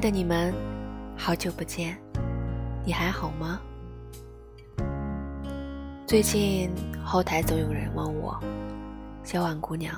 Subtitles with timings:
[0.00, 0.54] 的你们，
[1.14, 1.94] 好久不见，
[2.86, 3.60] 你还好吗？
[6.06, 6.70] 最近
[7.04, 8.40] 后台总有人问我，
[9.22, 9.94] 小婉姑娘，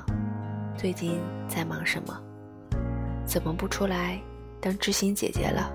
[0.77, 2.21] 最近在忙什么？
[3.25, 4.21] 怎么不出来
[4.61, 5.71] 当知心姐姐了？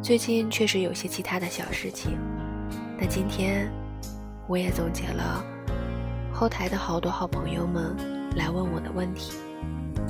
[0.00, 2.18] 最近确实有些其他的小事情，
[2.98, 3.70] 那今天
[4.46, 5.44] 我也总结了
[6.32, 7.94] 后台的好多好朋友们
[8.34, 9.34] 来问我的问题，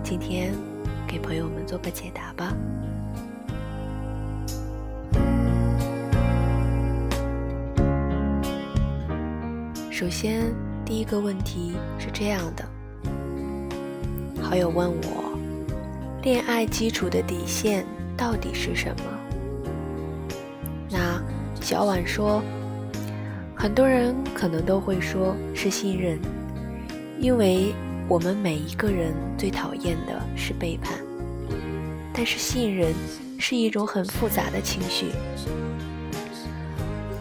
[0.04, 0.54] 今天。
[1.14, 2.52] 给朋友们做个解答吧。
[9.92, 10.52] 首先，
[10.84, 12.64] 第一个问题是这样的：
[14.42, 15.38] 好友问我，
[16.20, 19.04] 恋爱基础的底线到底是什么？
[20.90, 21.22] 那
[21.60, 22.42] 小婉说，
[23.54, 26.18] 很多人可能都会说是信任，
[27.20, 27.72] 因为。
[28.06, 30.98] 我们每一个人最讨厌的是背叛，
[32.12, 32.92] 但是信任
[33.38, 35.06] 是一种很复杂的情绪。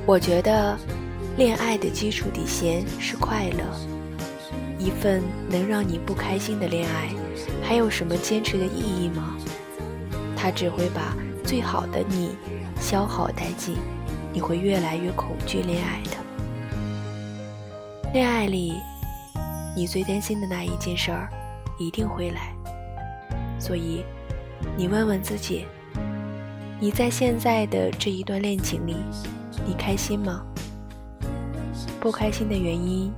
[0.05, 0.77] 我觉得，
[1.37, 3.63] 恋爱的基础底线是快乐。
[4.77, 7.09] 一份能让你不开心的恋爱，
[7.63, 9.37] 还有什么坚持的意义吗？
[10.35, 12.35] 它只会把最好的你
[12.81, 13.77] 消耗殆尽，
[14.33, 18.11] 你会越来越恐惧恋爱的。
[18.11, 18.73] 恋爱里。
[19.75, 21.29] 你最担心的那一件事儿，
[21.79, 22.53] 一定会来。
[23.59, 24.05] 所以，
[24.77, 25.65] 你问问自己：
[26.79, 28.97] 你在现在的这一段恋情里，
[29.65, 30.45] 你开心吗？
[31.99, 33.11] 不开心的原因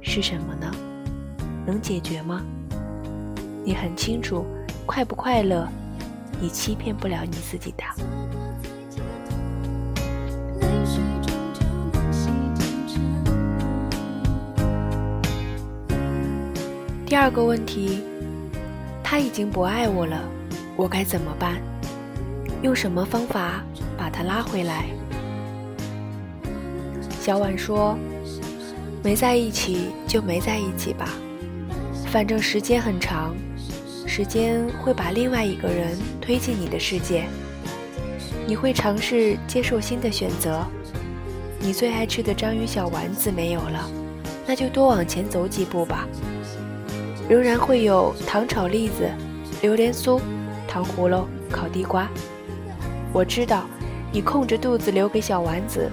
[0.00, 0.70] 是什么呢？
[1.66, 2.42] 能解决吗？
[3.62, 4.44] 你很清楚，
[4.86, 5.68] 快不快乐，
[6.40, 7.84] 你欺骗不了你自己的。
[17.14, 18.02] 第二个问题，
[19.00, 20.20] 他已经不爱我了，
[20.74, 21.62] 我该怎么办？
[22.60, 23.62] 用什么方法
[23.96, 24.86] 把他拉回来？
[27.20, 27.96] 小婉说
[29.00, 31.08] ：“没在一起就没在一起吧，
[32.06, 33.32] 反正时间很长，
[34.08, 37.26] 时间会把另外一个人推进你的世界，
[38.44, 40.66] 你会尝试接受新的选择。
[41.60, 43.88] 你最爱吃的章鱼小丸子没有了，
[44.48, 46.08] 那就多往前走几步吧。”
[47.28, 49.08] 仍然会有糖炒栗子、
[49.62, 50.20] 榴莲酥、
[50.68, 52.08] 糖葫芦、烤地瓜。
[53.12, 53.64] 我知道
[54.12, 55.90] 你空着肚子留给小丸子，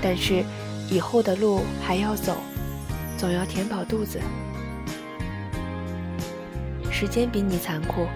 [0.00, 0.42] 但是
[0.88, 2.36] 以后的路还要走，
[3.18, 4.18] 总要填饱肚子。
[6.90, 8.06] 时间比你残酷，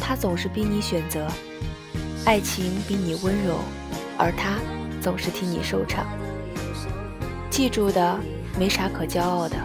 [0.00, 1.20] 他总是逼你选择；
[2.24, 3.58] 爱情比你温柔，
[4.18, 4.58] 而他
[5.00, 6.06] 总是替你收场。
[7.50, 8.18] 记住的，
[8.58, 9.56] 没啥可骄傲的。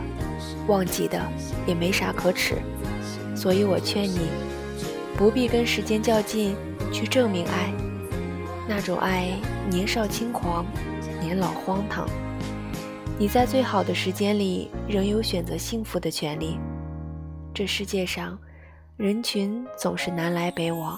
[0.71, 1.21] 忘记的
[1.67, 2.55] 也没啥可耻，
[3.35, 4.29] 所以我劝你，
[5.17, 6.55] 不必跟时间较劲
[6.93, 7.73] 去证明爱，
[8.69, 9.33] 那种爱
[9.69, 10.65] 年少轻狂，
[11.19, 12.07] 年老荒唐。
[13.19, 16.57] 你在最好的时间里仍有选择幸福的权利。
[17.53, 18.39] 这世界上，
[18.95, 20.97] 人群总是南来北往，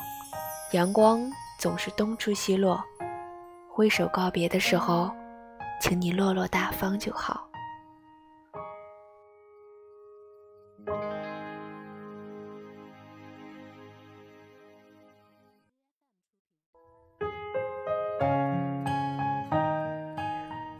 [0.74, 1.20] 阳光
[1.60, 2.80] 总是东出西落。
[3.68, 5.10] 挥手告别的时候，
[5.82, 7.50] 请你落落大方就好。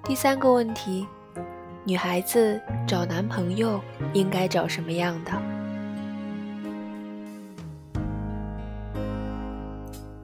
[0.06, 1.08] 第三个问题，
[1.86, 3.80] 女孩子找男朋友
[4.12, 5.32] 应该找什么样的？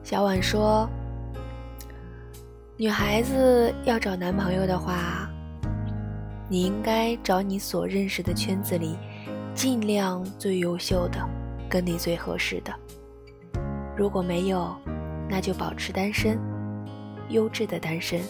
[0.02, 0.86] 小婉说，
[2.76, 5.26] 女孩子要找男朋友的话，
[6.46, 8.98] 你应该找你所认识的圈子里，
[9.54, 11.26] 尽量最优秀的，
[11.70, 12.72] 跟你最合适的。
[13.96, 14.76] 如果没有，
[15.26, 16.38] 那就保持单身，
[17.30, 18.20] 优质的单身。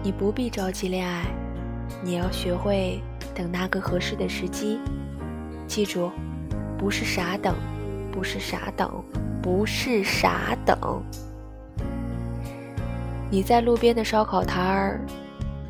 [0.00, 1.26] 你不必着急恋爱，
[2.02, 3.02] 你要学会
[3.34, 4.78] 等那个合适的时机。
[5.66, 6.10] 记住，
[6.78, 7.54] 不是傻等，
[8.12, 9.02] 不是傻等，
[9.42, 11.02] 不是傻等。
[13.28, 15.00] 你在路边的烧烤摊儿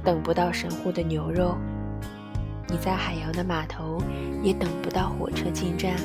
[0.04, 1.56] 等不到神户的牛肉，
[2.68, 4.00] 你在海洋的码头
[4.42, 5.96] 也等不到火车进站，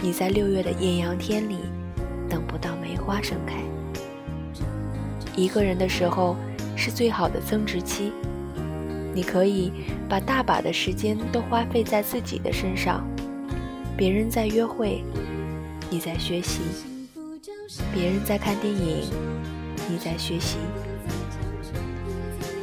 [0.00, 1.60] 你在六月的艳阳天里
[2.28, 3.54] 等不到梅花盛开。
[5.36, 6.36] 一个人的时候。
[6.78, 8.12] 是最好的增值期，
[9.12, 9.72] 你可以
[10.08, 13.04] 把大把的时间都花费在自己的身上。
[13.96, 15.02] 别人在约会，
[15.90, 16.60] 你在学习；
[17.92, 19.10] 别人在看电影，
[19.90, 20.56] 你在学习；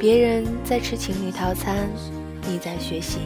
[0.00, 1.86] 别人在吃情侣套餐，
[2.48, 3.18] 你在学习。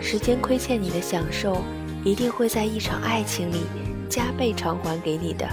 [0.00, 1.62] 时间亏欠你的享受，
[2.04, 3.60] 一定会在一场爱情里
[4.08, 5.48] 加倍偿还给你的。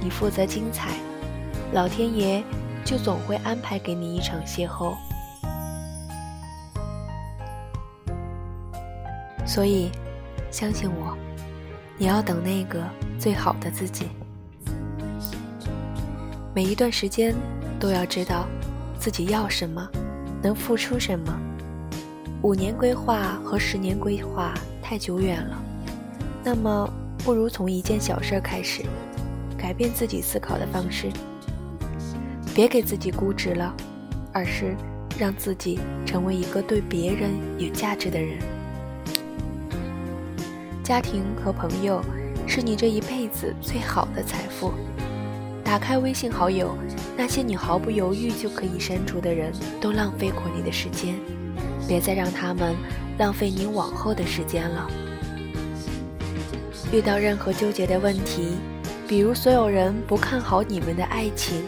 [0.00, 0.90] 你负责精彩，
[1.72, 2.42] 老天爷
[2.84, 4.94] 就总会安排给你一场邂逅。
[9.44, 9.90] 所以，
[10.50, 11.16] 相信我，
[11.98, 12.82] 你要等那个
[13.18, 14.08] 最好的自己。
[16.54, 17.34] 每一段时间
[17.78, 18.46] 都要知道
[18.98, 19.88] 自己要什么，
[20.42, 21.38] 能付出什么。
[22.42, 25.62] 五年规划和十年规划太久远了，
[26.44, 26.88] 那么
[27.18, 28.84] 不如从一件小事开始，
[29.58, 31.10] 改变自己思考的方式。
[32.56, 33.76] 别给自己估值了，
[34.32, 34.74] 而是
[35.18, 38.38] 让自己成为一个对别人有价值的人。
[40.82, 42.02] 家庭和朋友
[42.46, 44.72] 是你这一辈子最好的财富。
[45.62, 46.74] 打开微信好友，
[47.14, 51.14] 那些你毫不犹豫就可以删除的人都浪费过你的时间，
[51.86, 52.74] 别再让他们
[53.18, 54.90] 浪费你往后的时间了。
[56.90, 58.56] 遇到任何纠结的问题，
[59.06, 61.62] 比如所有人不看好你们的爱情，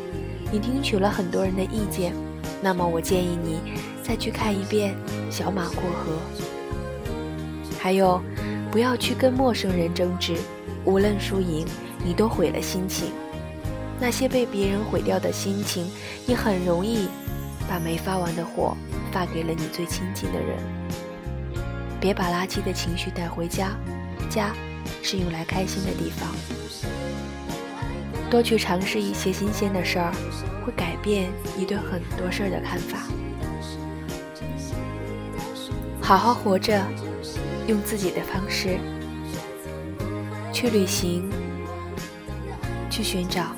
[0.50, 2.14] 你听取了很多人的意见，
[2.62, 3.60] 那么我建议你
[4.02, 4.94] 再去看一遍
[5.30, 6.12] 《小马过河》。
[7.78, 8.20] 还有。
[8.70, 10.36] 不要去跟陌生人争执，
[10.84, 11.66] 无论输赢，
[12.04, 13.12] 你都毁了心情。
[13.98, 15.90] 那些被别人毁掉的心情，
[16.26, 17.08] 你很容易
[17.66, 18.76] 把没发完的火
[19.10, 20.58] 发给了你最亲近的人。
[21.98, 23.70] 别把垃圾的情绪带回家，
[24.28, 24.54] 家
[25.02, 26.28] 是用来开心的地方。
[28.30, 30.12] 多去尝试一些新鲜的事儿，
[30.64, 32.98] 会改变你对很多事儿的看法。
[36.00, 36.82] 好好活着。
[37.66, 38.78] 用自己的方式
[40.54, 41.30] 去旅行，
[42.88, 43.54] 去寻找，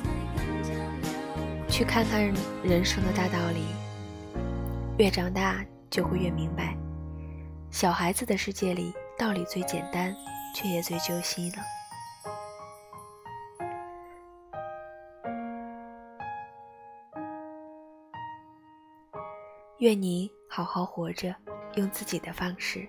[1.68, 2.20] 去看看
[2.64, 3.66] 人生的大道理。
[4.98, 6.76] 越长大，就会越明白，
[7.70, 10.12] 小孩子的世界里，道理最简单，
[10.56, 11.79] 却也最揪心了。
[19.80, 21.34] 愿你好好活着，
[21.76, 22.86] 用自己的方式。